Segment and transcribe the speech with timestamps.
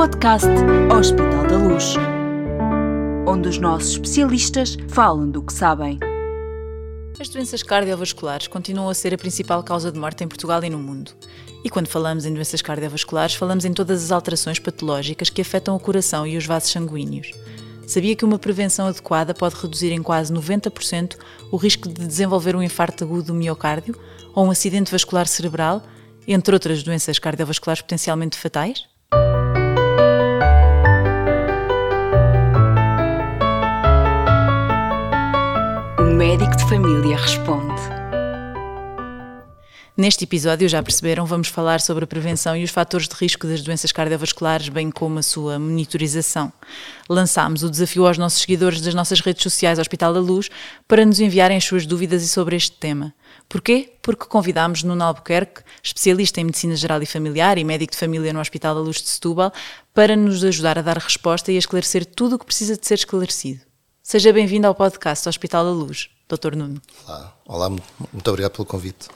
[0.00, 0.48] podcast
[0.98, 1.94] Hospital da Luz,
[3.28, 5.98] onde os nossos especialistas falam do que sabem.
[7.20, 10.78] As doenças cardiovasculares continuam a ser a principal causa de morte em Portugal e no
[10.78, 11.10] mundo.
[11.62, 15.78] E quando falamos em doenças cardiovasculares, falamos em todas as alterações patológicas que afetam o
[15.78, 17.32] coração e os vasos sanguíneos.
[17.86, 21.18] Sabia que uma prevenção adequada pode reduzir em quase 90%
[21.52, 23.94] o risco de desenvolver um infarto agudo do miocárdio
[24.34, 25.82] ou um acidente vascular cerebral,
[26.26, 28.88] entre outras doenças cardiovasculares potencialmente fatais?
[36.20, 37.80] Médico de família responde.
[39.96, 43.62] Neste episódio, já perceberam, vamos falar sobre a prevenção e os fatores de risco das
[43.62, 46.52] doenças cardiovasculares, bem como a sua monitorização.
[47.08, 50.50] Lançámos o desafio aos nossos seguidores das nossas redes sociais Hospital da Luz
[50.86, 53.14] para nos enviarem as suas dúvidas sobre este tema.
[53.48, 53.94] Porquê?
[54.02, 58.40] Porque convidámos Nuno Albuquerque, especialista em Medicina Geral e Familiar e médico de família no
[58.40, 59.50] Hospital da Luz de Setúbal,
[59.94, 62.96] para nos ajudar a dar resposta e a esclarecer tudo o que precisa de ser
[62.96, 63.69] esclarecido.
[64.10, 66.56] Seja bem-vindo ao podcast Hospital da Luz, Dr.
[66.56, 66.82] Nuno.
[67.06, 69.06] Olá, Olá muito obrigado pelo convite.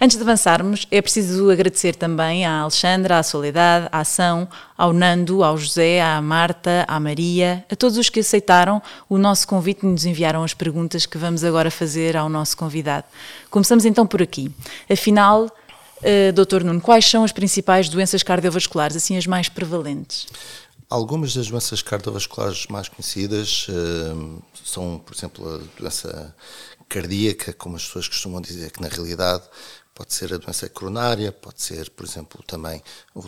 [0.00, 5.44] Antes de avançarmos, é preciso agradecer também à Alexandra, à Soledade, à Ação, ao Nando,
[5.44, 9.86] ao José, à Marta, à Maria, a todos os que aceitaram o nosso convite e
[9.86, 13.04] nos enviaram as perguntas que vamos agora fazer ao nosso convidado.
[13.50, 14.50] Começamos então por aqui.
[14.90, 16.64] Afinal, uh, Dr.
[16.64, 20.26] Nuno, quais são as principais doenças cardiovasculares, assim as mais prevalentes?
[20.92, 26.36] Algumas das doenças cardiovasculares mais conhecidas uh, são, por exemplo, a doença
[26.86, 29.42] cardíaca, como as pessoas costumam dizer, que na realidade
[29.94, 32.82] Pode ser a doença coronária, pode ser, por exemplo, também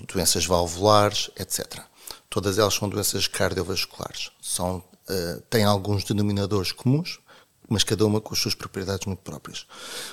[0.09, 1.83] doenças valvulares, etc.
[2.31, 4.31] Todas elas são doenças cardiovasculares.
[4.41, 7.21] São, uh, têm alguns denominadores comuns,
[7.69, 9.67] mas cada uma com as suas propriedades muito próprias.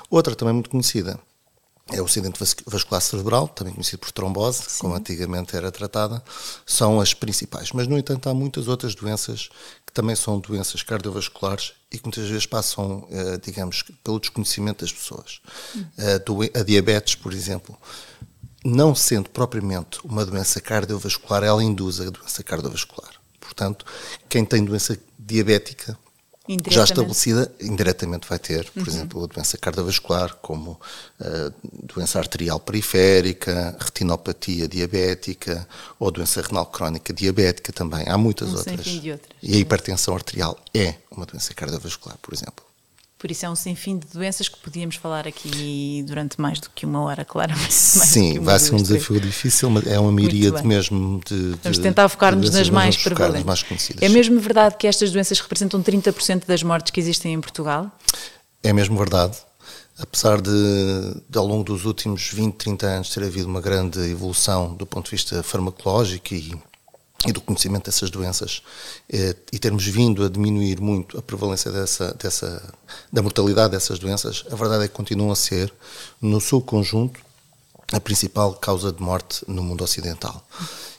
[0.10, 1.18] Outra também muito conhecida
[1.92, 4.80] é o acidente vascular cerebral, também conhecido por trombose, Sim.
[4.80, 6.23] como antigamente era tratada,
[6.66, 7.72] são as principais.
[7.72, 9.49] Mas, no entanto, há muitas outras doenças
[9.86, 14.93] que também são doenças cardiovasculares e que muitas vezes passam, eh, digamos, pelo desconhecimento das
[14.93, 15.42] pessoas.
[15.98, 16.23] Eh,
[16.60, 17.77] a diabetes, por exemplo,
[18.64, 23.11] não sendo propriamente uma doença cardiovascular, ela induz a doença cardiovascular.
[23.39, 23.86] Portanto,
[24.30, 25.98] quem tem doença diabética
[26.70, 28.88] já estabelecida, indiretamente vai ter, por uhum.
[28.88, 30.80] exemplo, a doença cardiovascular, como
[31.20, 31.52] eh,
[31.84, 35.68] doença arterial periférica, retinopatia diabética
[36.00, 38.08] ou doença renal crónica diabética também.
[38.10, 38.88] Há muitas um outras.
[39.12, 39.38] outras.
[39.42, 42.70] E a hipertensão arterial é uma doença cardiovascular, por exemplo.
[43.21, 46.71] Por isso é um sem fim de doenças que podíamos falar aqui durante mais do
[46.71, 47.70] que uma hora, claramente.
[47.71, 52.10] Sim, vai ser um desafio difícil, mas é uma miríade mesmo de, de, Vamos tentar
[52.10, 53.45] focar-nos nas mais prevalentes.
[53.45, 54.02] Mais conhecidas.
[54.02, 57.92] É mesmo verdade que estas doenças representam 30% das mortes que existem em Portugal?
[58.64, 59.37] É mesmo verdade.
[59.99, 60.52] Apesar de,
[61.30, 65.05] de, ao longo dos últimos 20, 30 anos ter havido uma grande evolução do ponto
[65.05, 66.55] de vista farmacológico e
[67.27, 68.61] e do conhecimento dessas doenças
[69.11, 72.73] eh, e termos vindo a diminuir muito a prevalência dessa, dessa,
[73.11, 75.71] da mortalidade dessas doenças, a verdade é que continuam a ser,
[76.21, 77.20] no seu conjunto,
[77.92, 80.45] a principal causa de morte no mundo ocidental.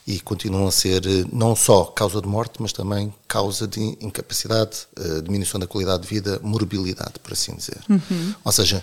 [0.07, 4.87] E continuam a ser eh, não só causa de morte, mas também causa de incapacidade,
[4.97, 7.81] eh, diminuição da qualidade de vida, morbilidade, por assim dizer.
[7.89, 8.35] Uhum.
[8.45, 8.83] Ou seja,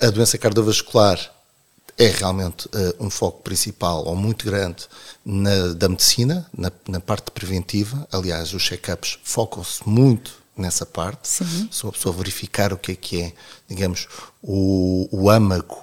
[0.00, 1.18] a doença cardiovascular
[2.02, 4.84] é realmente uh, um foco principal ou muito grande
[5.24, 8.06] na, da medicina, na, na parte preventiva.
[8.10, 11.28] Aliás, os check-ups focam-se muito nessa parte.
[11.28, 11.68] Sim.
[11.70, 13.32] Se a pessoa verificar o que é que é,
[13.68, 14.08] digamos,
[14.42, 15.78] o, o âmago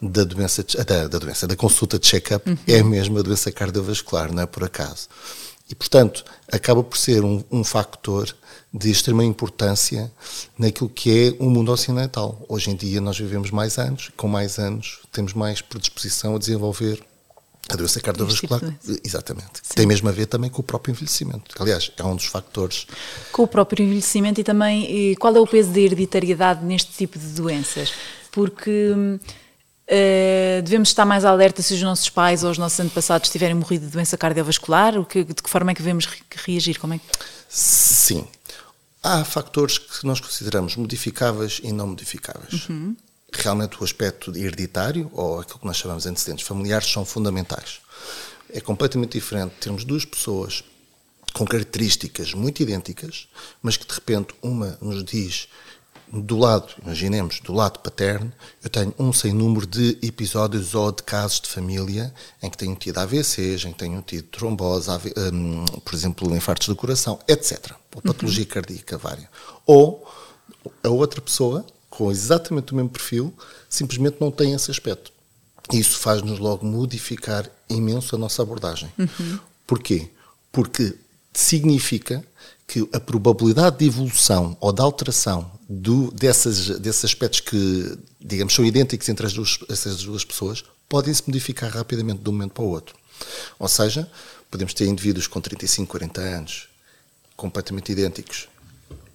[0.00, 2.56] da doença, da, da doença, da consulta de check-up, uhum.
[2.66, 5.08] é mesmo a doença cardiovascular, não é por acaso.
[5.68, 8.34] E, portanto, acaba por ser um, um factor
[8.72, 10.10] de extrema importância
[10.58, 12.44] naquilo que é o mundo ocidental.
[12.48, 17.02] Hoje em dia nós vivemos mais anos, com mais anos temos mais predisposição a desenvolver
[17.68, 18.60] a doença cardiovascular.
[18.60, 19.60] Tipo Exatamente.
[19.62, 19.74] Sim.
[19.74, 21.54] Tem mesmo a ver também com o próprio envelhecimento.
[21.58, 22.86] Aliás, é um dos fatores.
[23.30, 27.26] Com o próprio envelhecimento e também qual é o peso da hereditariedade neste tipo de
[27.26, 27.92] doenças?
[28.32, 28.94] Porque
[29.90, 33.86] Uh, devemos estar mais alerta se os nossos pais ou os nossos antepassados tiverem morrido
[33.86, 34.98] de doença cardiovascular?
[34.98, 36.06] O que, de que forma é que devemos
[36.44, 36.78] reagir?
[36.78, 37.04] Como é que...
[37.48, 38.28] Sim.
[39.02, 42.68] Há factores que nós consideramos modificáveis e não modificáveis.
[42.68, 42.94] Uhum.
[43.32, 47.80] Realmente o aspecto hereditário, ou aquilo que nós chamamos de antecedentes familiares, são fundamentais.
[48.52, 50.62] É completamente diferente termos duas pessoas
[51.32, 53.28] com características muito idênticas,
[53.62, 55.48] mas que de repente uma nos diz
[56.12, 58.32] do lado, imaginemos, do lado paterno,
[58.62, 62.12] eu tenho um sem número de episódios ou de casos de família
[62.42, 66.76] em que tenho tido AVCs, em que tenho tido trombose, um, por exemplo, infartos do
[66.76, 67.72] coração, etc.
[67.94, 68.50] Ou patologia uhum.
[68.50, 69.28] cardíaca vária.
[69.66, 70.06] Ou
[70.82, 73.34] a outra pessoa, com exatamente o mesmo perfil,
[73.68, 75.12] simplesmente não tem esse aspecto.
[75.72, 78.90] Isso faz-nos logo modificar imenso a nossa abordagem.
[78.98, 79.38] Uhum.
[79.66, 80.08] Porquê?
[80.50, 80.96] Porque
[81.38, 82.24] significa
[82.66, 88.64] que a probabilidade de evolução ou de alteração do, dessas, desses aspectos que, digamos, são
[88.64, 92.64] idênticos entre as duas, essas duas pessoas podem se modificar rapidamente de um momento para
[92.64, 92.96] o outro.
[93.58, 94.10] Ou seja,
[94.50, 96.68] podemos ter indivíduos com 35, 40 anos
[97.36, 98.48] completamente idênticos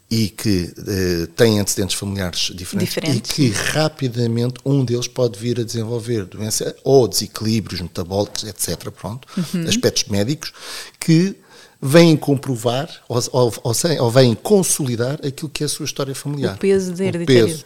[0.09, 5.59] e que uh, têm antecedentes familiares diferentes, diferentes, e que rapidamente um deles pode vir
[5.59, 8.91] a desenvolver doença ou desequilíbrios metabólicos, etc.
[8.91, 9.67] Pronto, uhum.
[9.67, 10.53] aspectos médicos
[10.99, 11.35] que
[11.85, 16.55] vêm comprovar ou, ou, ou, ou, vêm consolidar aquilo que é a sua história familiar.
[16.55, 17.65] O peso da hereditariedade.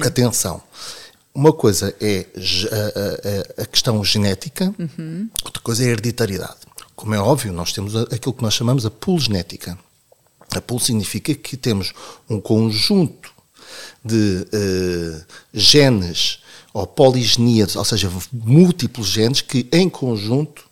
[0.00, 0.62] Atenção.
[1.34, 5.28] Uma coisa é a, a, a questão genética, uhum.
[5.44, 6.56] outra coisa é a hereditariedade.
[6.94, 9.76] Como é óbvio, nós temos aquilo que nós chamamos a pool genética.
[10.54, 11.92] A pool significa que temos
[12.30, 13.32] um conjunto
[14.04, 16.40] de uh, genes
[16.72, 20.67] ou poligenias, ou seja, múltiplos genes que em conjunto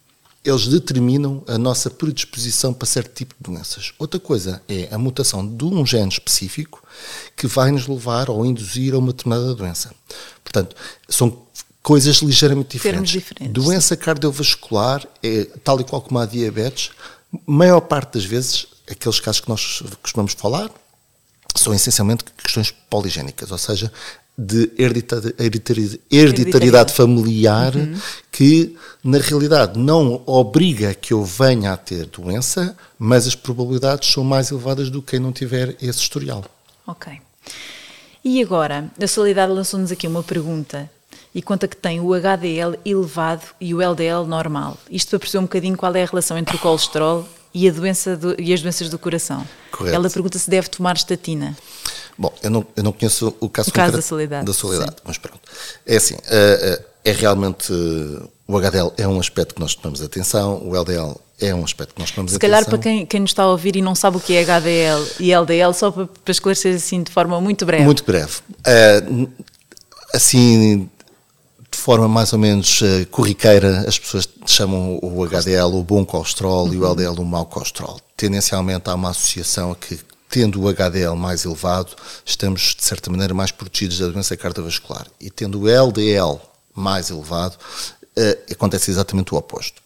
[0.46, 3.92] eles determinam a nossa predisposição para certo tipo de doenças.
[3.98, 6.82] Outra coisa é a mutação de um gene específico
[7.36, 9.92] que vai nos levar ou induzir a uma determinada doença.
[10.44, 10.76] Portanto,
[11.08, 11.46] são
[11.82, 13.10] coisas ligeiramente diferentes.
[13.10, 13.52] diferentes.
[13.52, 16.90] Doença cardiovascular é tal e qual como a diabetes,
[17.44, 20.70] maior parte das vezes, aqueles casos que nós costumamos falar,
[21.56, 23.92] são essencialmente questões poligénicas, ou seja,
[24.38, 27.98] de hereditariedade, hereditariedade familiar uhum.
[28.30, 34.22] que, na realidade, não obriga que eu venha a ter doença, mas as probabilidades são
[34.22, 36.44] mais elevadas do que quem não tiver esse historial.
[36.86, 37.12] Ok.
[38.22, 40.90] E agora, a Solidade lançou-nos aqui uma pergunta
[41.34, 44.76] e conta que tem o HDL elevado e o LDL normal.
[44.90, 48.16] Isto para perceber um bocadinho qual é a relação entre o colesterol e, a doença
[48.16, 49.46] do, e as doenças do coração.
[49.70, 49.94] Correto.
[49.94, 51.56] Ela pergunta se deve tomar estatina.
[52.18, 55.18] Bom, eu não, eu não conheço o caso, o caso da solidade, da solidade mas
[55.18, 55.40] pronto.
[55.86, 57.72] É assim, é, é realmente
[58.48, 62.00] o HDL é um aspecto que nós tomamos atenção, o LDL é um aspecto que
[62.00, 62.58] nós tomamos Se atenção.
[62.58, 64.42] Se calhar para quem, quem nos está a ouvir e não sabe o que é
[64.42, 67.84] HDL e LDL, só para, para esclarecer assim de forma muito breve.
[67.84, 68.38] Muito breve.
[68.60, 69.28] Uh,
[70.14, 70.88] assim,
[71.70, 76.66] de forma mais ou menos uh, corriqueira, as pessoas chamam o HDL o bom colesterol
[76.66, 76.74] uhum.
[76.74, 78.00] e o LDL o mau colesterol.
[78.16, 79.98] Tendencialmente há uma associação a que
[80.36, 85.06] tendo o HDL mais elevado, estamos de certa maneira mais protegidos da doença cardiovascular.
[85.18, 86.38] E tendo o LDL
[86.74, 89.80] mais elevado, uh, acontece exatamente o oposto.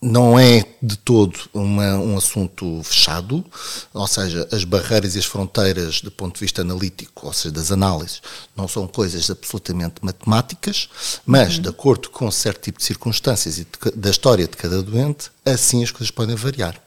[0.00, 3.44] Não é de todo uma, um assunto fechado,
[3.92, 7.72] ou seja, as barreiras e as fronteiras do ponto de vista analítico, ou seja, das
[7.72, 8.22] análises,
[8.54, 10.88] não são coisas absolutamente matemáticas,
[11.26, 11.62] mas uhum.
[11.62, 15.82] de acordo com certo tipo de circunstâncias e de, da história de cada doente, assim
[15.82, 16.80] as coisas podem variar.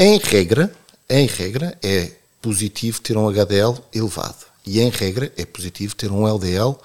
[0.00, 0.72] Em regra,
[1.08, 4.46] em regra, é positivo ter um HDL elevado.
[4.64, 6.76] E em regra, é positivo ter um LDL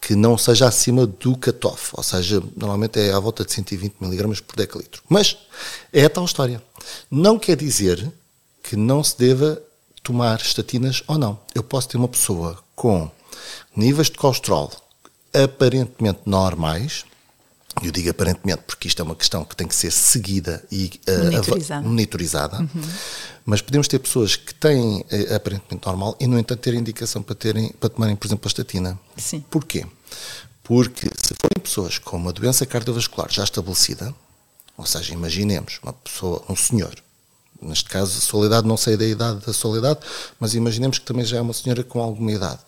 [0.00, 4.42] que não seja acima do cutoff, ou seja, normalmente é à volta de 120 mg
[4.42, 5.00] por decilitro.
[5.08, 5.38] Mas
[5.92, 6.60] é a tal história.
[7.08, 8.12] Não quer dizer
[8.62, 9.62] que não se deva
[10.02, 11.38] tomar estatinas ou não.
[11.54, 13.08] Eu posso ter uma pessoa com
[13.76, 14.72] níveis de colesterol
[15.32, 17.04] aparentemente normais,
[17.86, 21.24] eu digo aparentemente porque isto é uma questão que tem que ser seguida e uh,
[21.24, 22.58] monitorizada, monitorizada.
[22.60, 22.82] Uhum.
[23.44, 27.34] mas podemos ter pessoas que têm uh, aparentemente normal e, no entanto, terem indicação para,
[27.34, 28.98] terem, para tomarem, por exemplo, a estatina.
[29.16, 29.44] Sim.
[29.50, 29.86] Porquê?
[30.62, 34.14] Porque se forem pessoas com uma doença cardiovascular já estabelecida,
[34.76, 36.94] ou seja, imaginemos uma pessoa, um senhor,
[37.62, 40.00] neste caso a soledade, não sei da idade da soledade,
[40.38, 42.60] mas imaginemos que também já é uma senhora com alguma idade.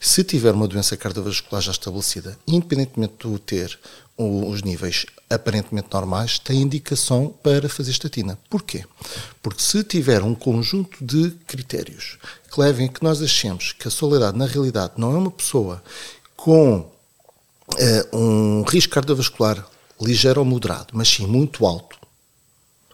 [0.00, 3.78] Se tiver uma doença cardiovascular já estabelecida, independentemente de ter
[4.16, 8.38] os níveis aparentemente normais, tem indicação para fazer estatina.
[8.48, 8.84] Porquê?
[9.42, 12.18] Porque se tiver um conjunto de critérios
[12.50, 15.82] que levem a que nós achemos que a soledade, na realidade, não é uma pessoa
[16.36, 19.66] com uh, um risco cardiovascular
[20.00, 21.96] ligeiro ou moderado, mas sim muito alto,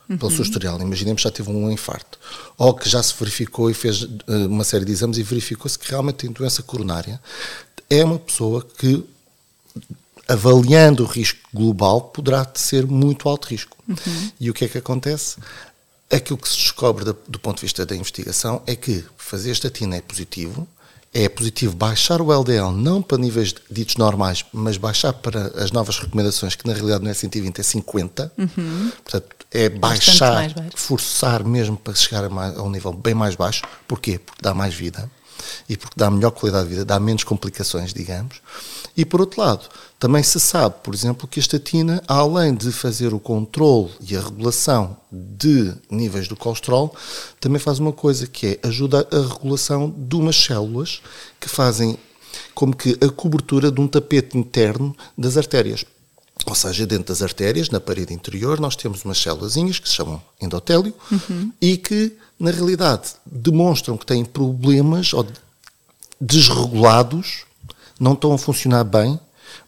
[0.09, 0.19] uhum.
[0.19, 0.81] pelo seu historial.
[0.81, 2.19] Imaginemos que já teve um infarto,
[2.57, 5.91] ou que já se verificou e fez uh, uma série de exames e verificou-se que
[5.91, 7.21] realmente tem doença coronária.
[7.91, 9.05] É uma pessoa que
[10.29, 13.79] avaliando o risco global, poderá ser muito alto risco.
[13.89, 14.31] Uhum.
[14.39, 15.39] E o que é que acontece?
[16.11, 19.97] Aquilo que se descobre do, do ponto de vista da investigação é que fazer estatina
[19.97, 20.69] é positivo,
[21.13, 25.99] é positivo baixar o LDL não para níveis ditos normais, mas baixar para as novas
[25.99, 28.33] recomendações, que na realidade não é 120, é 50.
[28.37, 28.93] Uhum.
[29.03, 33.63] Portanto, é baixar, forçar mesmo para chegar a, mais, a, um nível bem mais baixo.
[33.87, 34.19] Porquê?
[34.19, 35.11] Porque dá mais vida
[35.69, 38.41] e porque dá melhor qualidade de vida, dá menos complicações, digamos.
[38.97, 39.69] E por outro lado,
[39.99, 44.21] também se sabe, por exemplo, que a estatina, além de fazer o controle e a
[44.21, 46.95] regulação de níveis do colesterol,
[47.41, 51.01] também faz uma coisa que é ajuda a regulação de umas células
[51.41, 51.99] que fazem
[52.55, 55.85] como que a cobertura de um tapete interno das artérias.
[56.47, 60.23] Ou seja, dentro das artérias, na parede interior, nós temos umas célulazinhas que se chamam
[60.41, 61.53] endotélio uhum.
[61.61, 65.27] e que, na realidade, demonstram que têm problemas ou
[66.21, 67.45] desregulados,
[67.99, 69.19] não estão a funcionar bem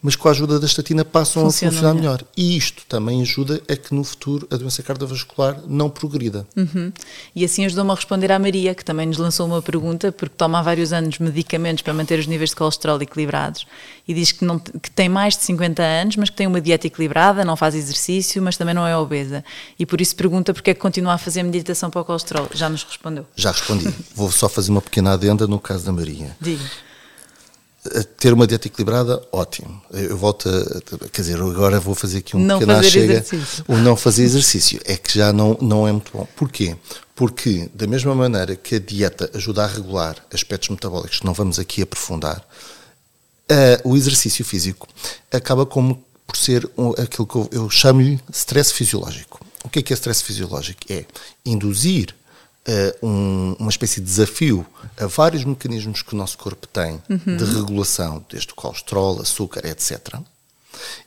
[0.02, 2.18] mas com a ajuda da estatina passam Funciona a funcionar melhor.
[2.18, 2.24] melhor.
[2.36, 6.46] E isto também ajuda a que no futuro a doença cardiovascular não progrida.
[6.56, 6.92] Uhum.
[7.34, 10.58] E assim ajudou-me a responder à Maria, que também nos lançou uma pergunta, porque toma
[10.58, 13.66] há vários anos medicamentos para manter os níveis de colesterol equilibrados
[14.08, 16.86] e diz que, não, que tem mais de 50 anos, mas que tem uma dieta
[16.86, 19.44] equilibrada, não faz exercício, mas também não é obesa.
[19.78, 22.48] E por isso pergunta porque é que continua a fazer meditação para o colesterol.
[22.52, 23.26] Já nos respondeu.
[23.36, 23.92] Já respondi.
[24.14, 26.36] Vou só fazer uma pequena adenda no caso da Maria.
[26.40, 26.64] Diga
[28.18, 29.82] ter uma dieta equilibrada, ótimo.
[29.90, 33.14] Eu volto a, quer dizer, agora vou fazer aqui um não pequeno chega.
[33.14, 33.64] Exercício.
[33.66, 36.28] O não fazer exercício é que já não, não é muito bom.
[36.36, 36.76] Porquê?
[37.14, 41.82] Porque, da mesma maneira que a dieta ajuda a regular aspectos metabólicos não vamos aqui
[41.82, 42.38] aprofundar,
[43.50, 44.86] uh, o exercício físico
[45.30, 49.40] acaba como por ser um, aquilo que eu, eu chamo-lhe stress fisiológico.
[49.64, 50.80] O que é que é stress fisiológico?
[50.88, 51.04] É
[51.44, 52.14] induzir
[52.68, 54.66] uh, um, uma espécie de desafio
[54.98, 57.36] a vários mecanismos que o nosso corpo tem uhum.
[57.36, 60.16] de regulação, desde o colesterol, açúcar, etc.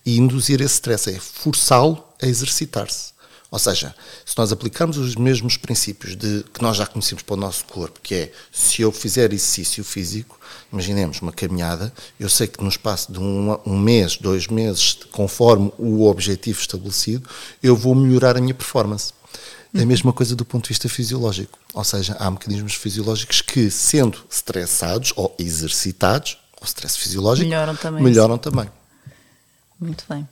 [0.05, 3.13] E induzir esse stress é forçá-lo a exercitar-se.
[3.53, 3.93] Ou seja,
[4.25, 7.99] se nós aplicarmos os mesmos princípios de, que nós já conhecemos para o nosso corpo,
[8.01, 10.39] que é se eu fizer exercício físico,
[10.71, 15.71] imaginemos uma caminhada, eu sei que no espaço de um, um mês, dois meses, conforme
[15.77, 17.29] o objetivo estabelecido,
[17.61, 19.13] eu vou melhorar a minha performance.
[19.73, 21.57] É a mesma coisa do ponto de vista fisiológico.
[21.73, 28.03] Ou seja, há mecanismos fisiológicos que, sendo estressados ou exercitados, o stress fisiológico, melhoram também.
[28.03, 28.69] Melhoram também.
[29.79, 30.27] Muito bem.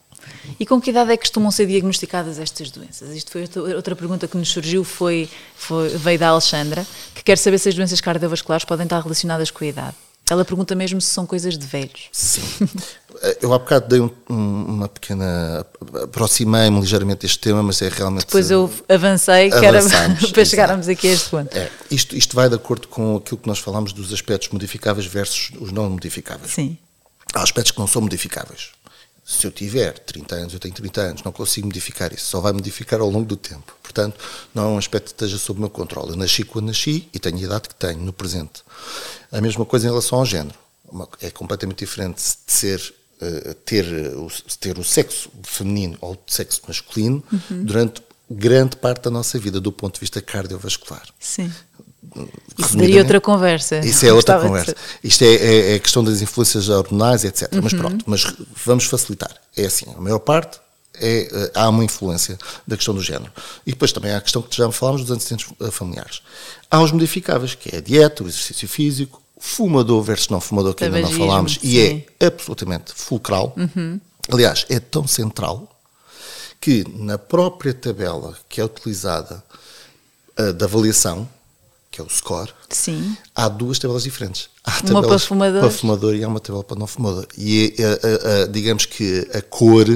[0.60, 3.10] E com que idade é que costumam ser diagnosticadas estas doenças?
[3.16, 7.58] Isto foi outra pergunta que nos surgiu, foi, foi, veio da Alexandra, que quer saber
[7.58, 9.96] se as doenças cardiovasculares podem estar relacionadas com a idade.
[10.30, 12.08] Ela pergunta mesmo se são coisas de velhos.
[12.12, 12.42] Sim.
[13.40, 15.66] Eu há bocado dei um, uma pequena.
[16.04, 18.26] aproximei-me ligeiramente deste tema, mas é realmente.
[18.26, 19.80] Depois eu avancei, que era
[20.34, 21.56] para chegarmos aqui a este ponto.
[21.56, 25.52] É, isto, isto vai de acordo com aquilo que nós falamos dos aspectos modificáveis versus
[25.60, 26.52] os não modificáveis.
[26.52, 26.78] Sim.
[27.34, 28.72] Há aspectos que não são modificáveis.
[29.24, 32.52] Se eu tiver 30 anos, eu tenho 30 anos, não consigo modificar isso, só vai
[32.52, 33.78] modificar ao longo do tempo.
[33.84, 34.20] Portanto,
[34.54, 36.10] não é um aspecto que esteja sob o meu controle.
[36.10, 38.64] Eu nasci quando nasci e tenho a idade que tenho no presente.
[39.32, 40.60] A mesma coisa em relação ao género.
[41.22, 42.94] É completamente diferente de ser
[43.66, 43.86] ter,
[44.16, 44.28] o,
[44.60, 47.64] ter o sexo feminino ou o sexo masculino uhum.
[47.64, 51.04] durante grande parte da nossa vida, do ponto de vista cardiovascular.
[51.20, 51.52] Sim.
[52.58, 53.80] Isso daria outra conversa.
[53.80, 54.76] Isso é outra conversa.
[55.04, 57.54] Isto é, é, é, questão das influências hormonais, etc.
[57.54, 57.62] Uhum.
[57.64, 58.34] Mas pronto, mas
[58.66, 59.34] vamos facilitar.
[59.56, 60.60] É assim, a maior parte
[60.96, 63.32] é, eh, há uma influência da questão do género.
[63.66, 66.22] E depois também há a questão que já falámos dos antecedentes eh, familiares.
[66.70, 70.84] Há os modificáveis, que é a dieta, o exercício físico, fumador versus não fumador, que
[70.84, 71.60] ainda não falámos, sim.
[71.64, 71.80] e
[72.20, 73.54] é absolutamente fulcral.
[73.58, 74.00] Uhum.
[74.32, 75.68] Aliás, é tão central
[76.62, 79.44] que na própria tabela que é utilizada
[80.40, 81.28] uh, da avaliação,
[81.90, 83.18] que é o score, Sim.
[83.36, 84.48] há duas tabelas diferentes.
[84.64, 85.60] Há uma para fumador.
[85.60, 87.28] para fumador e há uma tabela para não fumador.
[87.36, 89.88] E é, digamos que a cor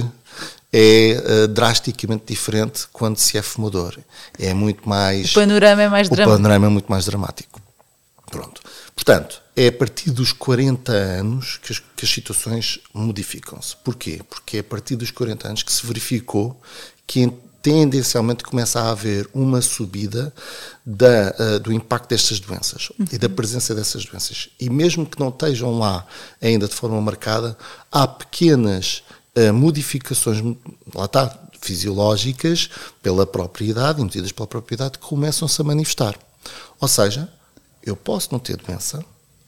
[0.74, 3.98] é uh, drasticamente diferente quando se é fumador.
[4.40, 5.32] É muito mais.
[5.32, 6.34] O panorama é mais dramático.
[6.34, 7.62] O panorama é muito mais dramático.
[8.30, 8.62] Pronto.
[8.96, 13.76] Portanto, é a partir dos 40 anos que as, que as situações modificam-se.
[13.78, 14.22] Porquê?
[14.30, 16.60] Porque é a partir dos 40 anos que se verificou
[17.06, 17.32] que
[17.66, 20.32] tendencialmente começa a haver uma subida
[20.86, 23.08] da, uh, do impacto destas doenças uhum.
[23.12, 24.50] e da presença dessas doenças.
[24.60, 26.06] E mesmo que não estejam lá
[26.40, 27.58] ainda de forma marcada,
[27.92, 29.02] há pequenas
[29.36, 30.44] uh, modificações,
[30.94, 32.70] lá está, fisiológicas,
[33.02, 36.16] pela própria idade, induzidas pela própria idade, que começam-se a manifestar.
[36.80, 37.28] Ou seja,
[37.86, 39.04] eu posso não ter doença,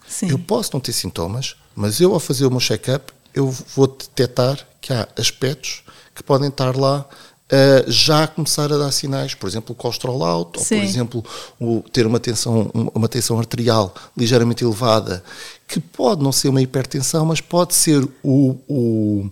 [0.08, 0.30] Sim.
[0.30, 4.66] eu posso não ter sintomas, mas eu, ao fazer o meu check-up, eu vou detectar
[4.82, 5.84] que há aspectos
[6.16, 7.06] que podem estar lá
[7.48, 10.76] uh, já a começar a dar sinais, por exemplo, o colesterol alto, Sim.
[10.76, 11.26] ou por exemplo,
[11.60, 15.24] o, ter uma tensão, uma tensão arterial ligeiramente elevada,
[15.68, 19.30] que pode não ser uma hipertensão, mas pode ser o, o,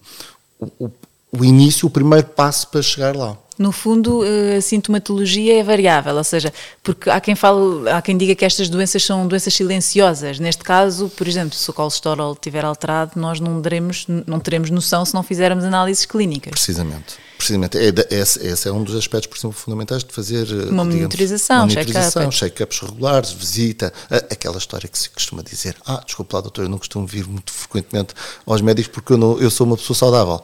[0.79, 0.91] o,
[1.31, 3.37] o início, o primeiro passo para chegar lá.
[3.57, 8.17] No fundo, eh, a sintomatologia é variável, ou seja, porque há quem fale, há quem
[8.17, 10.39] diga que estas doenças são doenças silenciosas.
[10.39, 15.05] Neste caso, por exemplo, se o colesterol estiver alterado, nós não teremos, não teremos noção
[15.05, 16.51] se não fizermos análises clínicas.
[16.51, 17.15] Precisamente.
[17.37, 17.77] Precisamente.
[17.77, 21.69] É, esse, esse, é um dos aspectos, por exemplo, fundamentais de fazer eh, uma monitorização,
[21.69, 22.29] check-up.
[22.29, 26.77] check-ups regulares, visita, aquela história que se costuma dizer: Ah, desculpa lá, doutor, eu não
[26.77, 28.13] costumo vir muito frequentemente
[28.45, 30.43] aos médicos porque eu, não, eu sou uma pessoa saudável.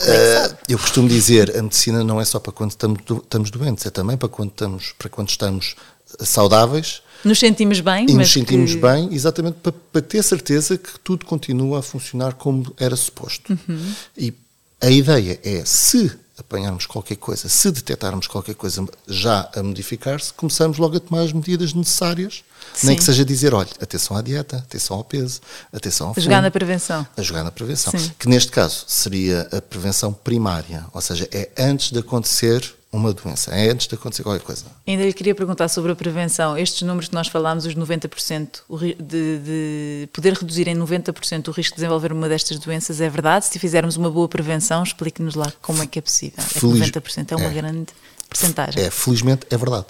[0.00, 3.86] Uh, eu costumo dizer, a medicina não é só para quando estamos, do, estamos doentes,
[3.86, 5.74] é também para quando estamos, para quando estamos
[6.20, 7.02] saudáveis.
[7.24, 8.80] Nos sentimos bem, e nos sentimos que...
[8.80, 13.58] bem, exatamente para, para, ter certeza que tudo continua a funcionar como era suposto.
[13.68, 13.94] Uhum.
[14.16, 14.34] E
[14.80, 20.76] A ideia é, se apanharmos qualquer coisa, se detectarmos qualquer coisa já a modificar-se, começamos
[20.76, 22.44] logo a tomar as medidas necessárias.
[22.78, 22.88] Sim.
[22.88, 25.40] Nem que seja dizer, olha, atenção à dieta, atenção ao peso,
[25.72, 26.42] atenção ao A jogar fumo.
[26.42, 27.06] na prevenção.
[27.16, 27.92] A jogar na prevenção.
[27.98, 28.12] Sim.
[28.18, 33.50] Que neste caso seria a prevenção primária, ou seja, é antes de acontecer uma doença,
[33.50, 34.64] é antes de acontecer qualquer coisa.
[34.86, 36.56] Ainda lhe queria perguntar sobre a prevenção.
[36.56, 41.48] Estes números que nós falámos, os 90%, o ri- de, de poder reduzir em 90%
[41.48, 43.44] o risco de desenvolver uma destas doenças, é verdade?
[43.46, 46.38] Se fizermos uma boa prevenção, explique-nos lá como é que é possível.
[46.38, 47.54] É Feliz- 90% é uma é.
[47.54, 47.86] grande
[48.30, 48.82] percentagem.
[48.82, 49.86] É, felizmente é verdade.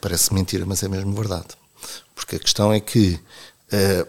[0.00, 1.48] Parece mentira, mas é mesmo verdade.
[2.14, 3.20] Porque a questão é que
[3.70, 4.06] eh,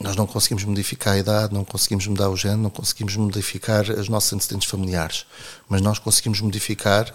[0.00, 4.08] nós não conseguimos modificar a idade, não conseguimos mudar o género, não conseguimos modificar os
[4.08, 5.26] nossos antecedentes familiares,
[5.68, 7.12] mas nós conseguimos modificar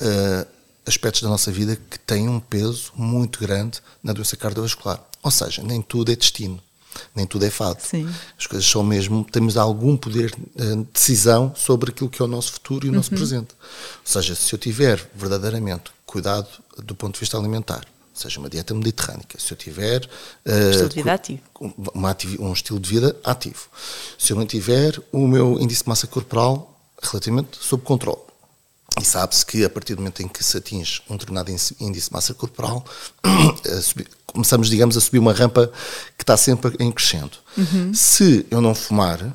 [0.00, 0.46] eh,
[0.84, 5.00] aspectos da nossa vida que têm um peso muito grande na doença cardiovascular.
[5.22, 6.60] Ou seja, nem tudo é destino,
[7.14, 7.80] nem tudo é fado.
[7.80, 8.08] Sim.
[8.38, 12.28] As coisas são mesmo, temos algum poder eh, de decisão sobre aquilo que é o
[12.28, 13.54] nosso futuro e o nosso presente.
[13.54, 18.72] Ou seja, se eu tiver verdadeiramente cuidado do ponto de vista alimentar, seja uma dieta
[18.74, 20.08] mediterrânica, se eu tiver
[20.44, 21.42] eh, Estilo de vida cu- ativo.
[21.94, 23.68] uma um estilo de vida ativo,
[24.18, 28.20] se eu mantiver o meu índice de massa corporal relativamente sob controle,
[29.00, 32.12] e sabe-se que a partir do momento em que se atinge um determinado índice de
[32.12, 32.84] massa corporal,
[33.82, 35.72] subir- começamos, digamos, a subir uma rampa
[36.16, 37.36] que está sempre em crescendo.
[37.92, 39.34] Se eu não fumar,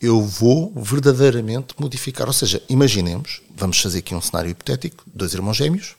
[0.00, 2.26] eu vou verdadeiramente modificar.
[2.26, 5.96] Ou seja, imaginemos, vamos fazer aqui um cenário hipotético: dois irmãos gêmeos,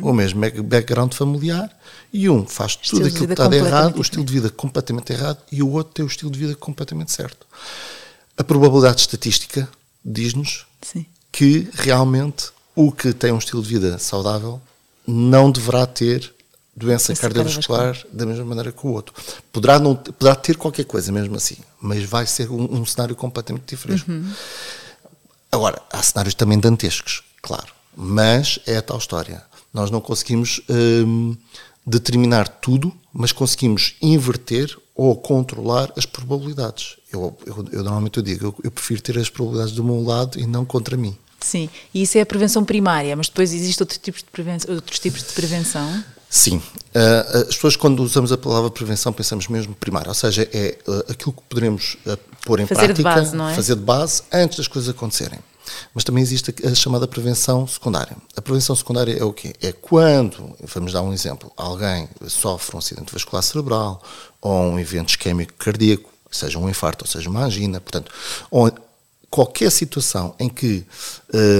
[0.00, 1.70] o mesmo back- background familiar,
[2.12, 5.12] e um faz Estilo tudo aquilo que está de errado, o estilo de vida completamente
[5.12, 7.46] errado, e o outro tem o estilo de vida completamente certo.
[8.36, 9.68] A probabilidade estatística
[10.04, 10.66] diz-nos
[11.30, 14.60] que realmente o que tem um estilo de vida saudável
[15.06, 16.32] não deverá ter
[16.76, 19.12] doença cardiovascular da mesma maneira que o outro.
[19.52, 23.64] Poderá, não, poderá ter qualquer coisa mesmo assim, mas vai ser um, um cenário completamente
[23.66, 24.04] diferente.
[25.50, 29.42] Agora, há cenários também dantescos, claro, mas é a tal história.
[29.72, 31.36] Nós não conseguimos hum,
[31.86, 36.96] determinar tudo, mas conseguimos inverter ou controlar as probabilidades.
[37.12, 40.38] Eu, eu, eu normalmente eu digo, eu, eu prefiro ter as probabilidades do meu lado
[40.38, 41.16] e não contra mim.
[41.40, 44.98] Sim, e isso é a prevenção primária, mas depois existem outros tipos de prevenção, outros
[44.98, 46.04] tipos de prevenção.
[46.28, 46.56] Sim.
[46.56, 51.12] Uh, as pessoas, quando usamos a palavra prevenção, pensamos mesmo primário, ou seja, é uh,
[51.12, 51.96] aquilo que poderemos
[52.44, 53.54] pôr em Fazer de prática, base, não é?
[53.54, 55.38] fazer de base antes das coisas acontecerem.
[55.94, 58.16] Mas também existe a chamada prevenção secundária.
[58.36, 59.54] A prevenção secundária é o quê?
[59.60, 64.02] É quando, vamos dar um exemplo, alguém sofre um acidente vascular cerebral
[64.40, 68.12] ou um evento isquémico cardíaco, seja um infarto ou seja uma angina, portanto,
[69.30, 70.84] qualquer situação em que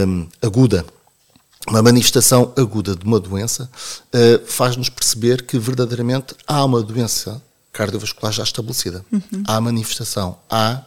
[0.06, 0.84] hum, aguda
[1.66, 3.70] uma manifestação aguda de uma doença
[4.14, 7.42] uh, faz-nos perceber que verdadeiramente há uma doença
[7.72, 9.04] cardiovascular já estabelecida.
[9.12, 9.42] Uhum.
[9.46, 10.82] Há manifestação, há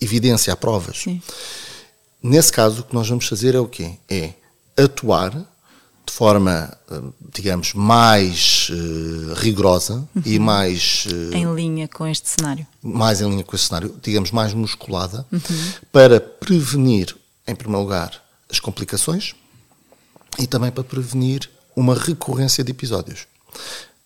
[0.00, 0.98] evidência, há provas.
[0.98, 1.22] Sim.
[2.28, 3.94] Nesse caso, o que nós vamos fazer é o quê?
[4.08, 4.32] É
[4.76, 5.30] atuar
[6.06, 10.22] de forma, uh, digamos, mais uh, rigorosa Uhum.
[10.24, 12.64] e mais, uh, Em linha com este cenário.
[12.82, 15.40] mais em linha com esse cenário, digamos, mais musculada, Uhum.
[15.90, 19.34] para prevenir, em primeiro lugar, as complicações
[20.38, 23.26] e também para prevenir uma recorrência de episódios.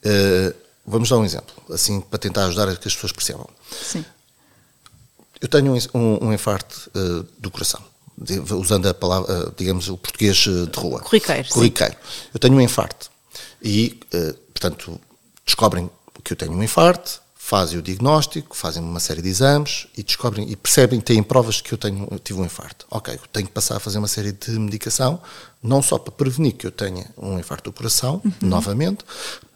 [0.04, 0.54] Uh,
[0.86, 3.48] vamos dar um exemplo, assim, para tentar ajudar a que as pessoas percebam.
[3.82, 4.04] Sim.
[5.40, 6.90] Eu tenho um, um, infarto
[7.38, 7.80] do coração,
[8.58, 11.00] usando a palavra, uh, digamos, o português uh, de rua.
[11.00, 11.54] Corriqueiro, sim.
[11.54, 11.96] Corriqueiro.
[12.32, 13.10] Eu tenho um infarto
[13.62, 15.00] e, uh, portanto,
[15.44, 15.90] descobrem
[16.22, 20.48] que eu tenho um infarto, fazem o diagnóstico, fazem uma série de exames e descobrem
[20.50, 22.86] e percebem, têm provas que eu, tenho, eu tive um infarto.
[22.90, 25.20] Ok, eu tenho que passar a fazer uma série de medicação,
[25.62, 28.32] não só para prevenir que eu tenha um infarto do coração, Uhum.
[28.48, 29.04] novamente,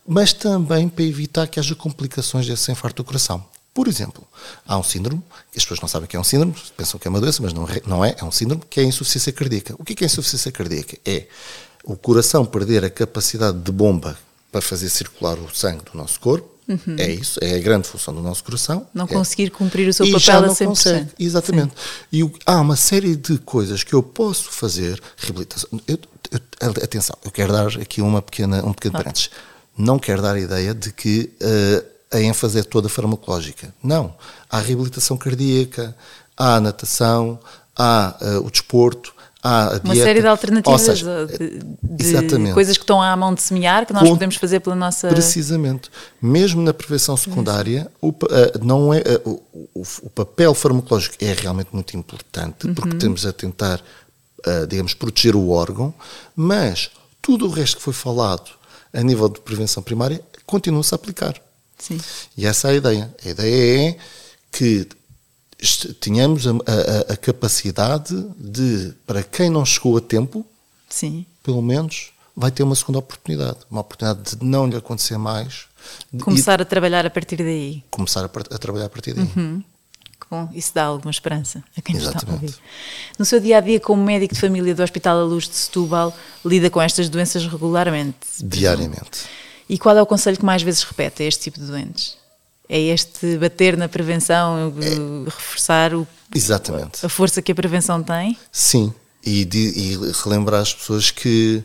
[0.06, 3.44] mas também para evitar que haja complicações desse infarto do coração.
[3.74, 4.24] Por exemplo,
[4.66, 7.20] há um síndrome, as pessoas não sabem que é um síndrome, pensam que é uma
[7.20, 9.74] doença, mas não é, não é, é um síndrome, que é a insuficiência cardíaca.
[9.76, 10.96] O que é, que é a insuficiência cardíaca?
[11.04, 11.26] É
[11.82, 14.16] o coração perder a capacidade de bomba
[14.52, 16.54] para fazer circular o sangue do nosso corpo,
[16.96, 18.78] é isso, é a grande função do nosso coração.
[18.78, 18.86] Uhum.
[18.94, 19.08] Não é.
[19.08, 20.66] conseguir cumprir o seu E papel já a não 100%.
[20.66, 21.72] consegue, exatamente.
[22.10, 25.68] E o- há uma série de coisas que eu posso fazer, reabilitação.
[25.86, 25.98] Eu-
[26.30, 29.04] eu- atenção, eu quero dar aqui uma pequena, um pequeno Claro.
[29.04, 29.30] parênteses.
[29.76, 31.84] Não quero dar a ideia de que eh,
[32.14, 33.74] a ênfase é toda farmacológica.
[33.82, 34.14] Não.
[34.48, 35.94] Há reabilitação cardíaca,
[36.36, 37.38] há a natação,
[37.76, 40.04] há eh, o desporto, há a Uma dieta.
[40.08, 42.54] série de alternativas, seja, uh, de, de exatamente.
[42.54, 45.08] coisas que estão à mão de semear, que nós Com- podemos fazer pela nossa.
[45.08, 45.90] Precisamente.
[46.22, 49.42] Mesmo na prevenção secundária, o, eh, não é, eh, o,
[49.74, 52.74] o- o papel farmacológico é realmente muito importante, Uhum.
[52.74, 53.80] porque temos a tentar,
[54.46, 55.92] eh, digamos, proteger o órgão,
[56.36, 58.50] mas tudo o resto que foi falado
[58.92, 61.34] a nível de prevenção primária continua-se a aplicar.
[61.84, 62.00] Sim.
[62.34, 63.14] E essa é a ideia.
[63.22, 63.96] A ideia é
[64.50, 64.88] que
[66.00, 70.46] tínhamos a, a, a, capacidade de, para quem não chegou a tempo,
[70.88, 71.26] Sim.
[71.42, 73.58] pelo menos, vai ter uma segunda oportunidade.
[73.70, 75.66] Uma oportunidade de não lhe acontecer mais.
[76.22, 77.84] Começar a trabalhar a partir daí.
[77.90, 79.28] Começar a, a trabalhar a partir daí.
[79.36, 79.62] Uhum.
[80.26, 82.22] Com, isso dá alguma esperança a quem Exatamente.
[82.24, 82.54] está a ouvir.
[83.18, 86.16] No seu dia a dia, como médico de família do Hospital da Luz de Setúbal,
[86.42, 88.16] lida com estas doenças regularmente?
[88.40, 89.43] Diariamente.
[89.68, 92.16] E qual é o conselho que mais vezes repete a este tipo de doentes?
[92.68, 95.24] É este bater na prevenção, é.
[95.30, 97.04] reforçar o, Exatamente.
[97.04, 98.38] a força que a prevenção tem?
[98.50, 98.92] Sim,
[99.24, 101.62] e, de, e relembrar as pessoas que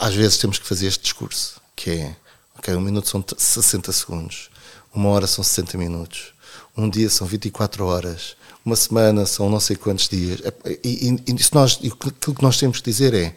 [0.00, 2.16] às vezes temos que fazer este discurso, que é,
[2.58, 4.50] ok, um minuto são 60 segundos,
[4.92, 6.32] uma hora são 60 minutos,
[6.76, 10.40] um dia são 24 horas, uma semana são não sei quantos dias.
[10.42, 13.36] É, e, e, nós, e aquilo que nós temos que dizer é,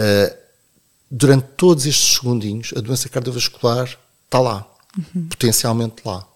[0.00, 0.45] uh,
[1.10, 4.66] durante todos estes segundinhos, a doença cardiovascular está lá,
[4.96, 5.26] uhum.
[5.28, 6.26] potencialmente lá.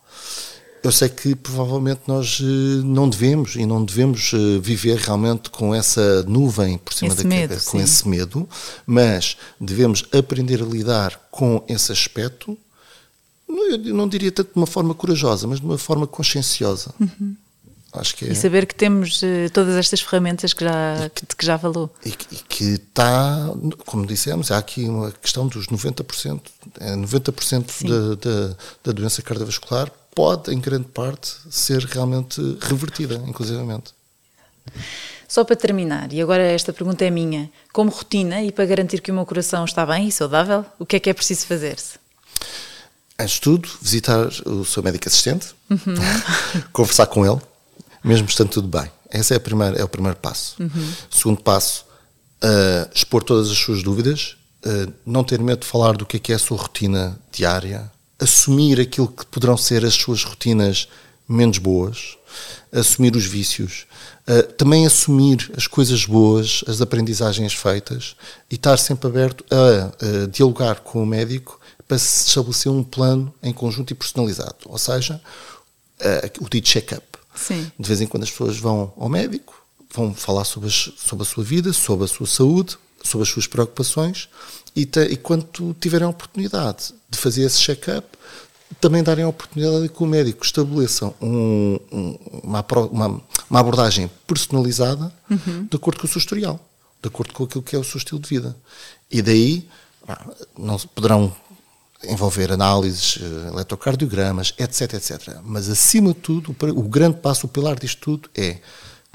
[0.83, 2.44] Eu sei que provavelmente nós uh,
[2.85, 7.28] não devemos e não devemos uh, viver realmente com essa nuvem por cima esse da
[7.28, 7.85] medo, cabeça, com sim.
[7.85, 8.48] esse medo,
[8.87, 12.56] mas devemos aprender a lidar com esse aspecto
[13.68, 16.94] eu não diria tanto de uma forma corajosa, mas de uma forma conscienciosa.
[17.00, 17.37] Uhum.
[17.92, 18.29] Acho que é.
[18.29, 21.92] E saber que temos uh, todas estas ferramentas que já, que, que já falou.
[22.05, 23.50] E, e, que está,
[23.85, 26.40] como dissemos, há aqui uma questão dos 90%.
[26.79, 33.92] É 90% da, da, da doença cardiovascular pode, em grande parte, ser realmente revertida, inclusivamente.
[35.26, 39.11] Só para terminar, e agora esta pergunta é minha: como rotina e para garantir que
[39.11, 41.98] o meu coração está bem e saudável, o que é que é preciso fazer-se?
[43.18, 45.94] Antes de tudo, visitar o seu médico assistente, uhum.
[46.72, 47.40] conversar com ele,
[48.03, 48.91] mesmo estando tudo bem.
[49.13, 50.57] Esse é, primeira, é o primeiro passo.
[50.61, 50.93] Uhum.
[51.11, 51.85] Segundo passo,
[52.43, 56.21] uh, expor todas as suas dúvidas, uh, não ter medo de falar do que é,
[56.21, 60.89] que é a sua rotina diária, assumir aquilo que poderão ser as suas rotinas
[61.29, 62.17] menos boas,
[62.73, 63.87] assumir os vícios,
[64.29, 68.17] uh, também assumir as coisas boas, as aprendizagens feitas
[68.51, 73.35] e estar sempre aberto a, a dialogar com o médico para se estabelecer um plano
[73.43, 75.21] em conjunto e personalizado, ou seja,
[76.01, 77.10] uh, o dito check-up.
[77.79, 79.55] De vez em quando as pessoas vão ao médico,
[79.93, 83.47] vão falar sobre, as, sobre a sua vida, sobre a sua saúde, sobre as suas
[83.47, 84.29] preocupações
[84.75, 88.07] e, te, e quando tiverem a oportunidade de fazer esse check-up,
[88.81, 94.09] também darem a oportunidade de que o médico estabeleça um, um, uma, uma, uma, abordagem
[94.27, 95.66] personalizada uhum.
[95.69, 96.61] de acordo com o seu historial,
[97.03, 98.57] de acordo com aquilo que é o seu estilo de vida.
[99.11, 99.69] E daí
[100.57, 101.35] não poderão
[102.05, 105.37] envolver análises, eh, eletrocardiogramas, etc, etc.
[105.45, 108.59] Mas, acima de tudo, o grande passo, o pilar disto tudo é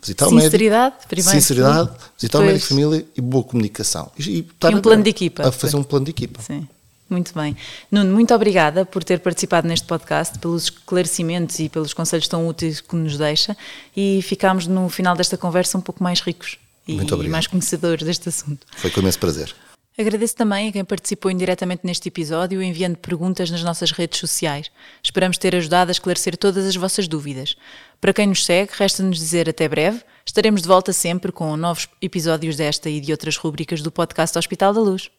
[0.01, 4.11] visitar sinceridade, o médico, sinceridade, visitar o médico de família e boa comunicação.
[4.17, 5.47] E, e, e um plano de equipa.
[5.47, 6.41] A fazer um plano de equipa.
[6.41, 6.67] Sim.
[7.09, 7.55] Muito bem.
[7.91, 12.81] Nuno, muito obrigada por ter participado neste podcast, pelos esclarecimentos e pelos conselhos tão úteis
[12.81, 13.55] que nos deixa
[13.95, 18.65] e ficámos no final desta conversa um pouco mais ricos e mais conhecedores deste assunto.
[18.75, 19.55] Foi com imenso prazer.
[19.97, 24.69] Agradeço também a quem participou indiretamente neste episódio enviando perguntas nas nossas redes sociais.
[25.01, 27.55] Esperamos ter ajudado a esclarecer todas as vossas dúvidas.
[28.01, 30.01] Para quem nos segue, resta-nos dizer até breve.
[30.25, 34.73] Estaremos de volta sempre com novos episódios desta e de outras rubricas do podcast Hospital
[34.73, 35.09] da Luz.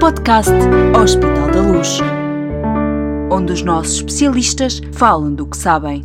[0.00, 0.52] Podcast
[0.98, 1.98] Hospital da Luz,
[3.30, 6.02] onde os nossos especialistas falam do que sabem.